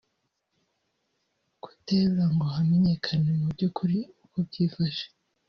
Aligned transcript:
kuterura 1.63 2.25
ngo 2.33 2.45
hamenyekane 2.55 3.29
mu 3.39 3.47
by’ukuri 3.53 3.97
uko 4.23 4.37
byifashe 4.47 5.05